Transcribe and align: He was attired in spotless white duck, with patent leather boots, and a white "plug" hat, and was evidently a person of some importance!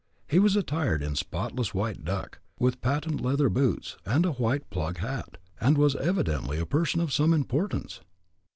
He 0.27 0.39
was 0.39 0.55
attired 0.55 1.03
in 1.03 1.13
spotless 1.15 1.75
white 1.75 2.03
duck, 2.03 2.39
with 2.57 2.81
patent 2.81 3.21
leather 3.21 3.49
boots, 3.49 3.97
and 4.03 4.25
a 4.25 4.31
white 4.31 4.67
"plug" 4.71 4.97
hat, 4.97 5.37
and 5.59 5.77
was 5.77 5.95
evidently 5.95 6.57
a 6.57 6.65
person 6.65 6.99
of 7.01 7.13
some 7.13 7.33
importance! 7.33 8.01